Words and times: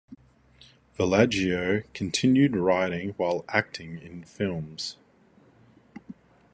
Villaggio 0.97 1.83
continued 1.93 2.55
writing 2.55 3.09
while 3.17 3.45
acting 3.47 3.99
in 3.99 4.23
films. 4.23 4.97